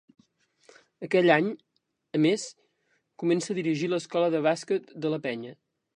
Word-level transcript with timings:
Aquell 1.07 1.31
any, 1.35 1.49
a 2.19 2.21
més, 2.27 2.47
comença 3.25 3.53
a 3.55 3.59
dirigir 3.61 3.93
l'escola 3.93 4.33
de 4.37 4.45
bàsquet 4.51 4.93
de 5.05 5.13
la 5.17 5.21
Penya. 5.29 5.55